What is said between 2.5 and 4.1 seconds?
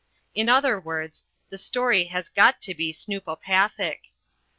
to be snoopopathic.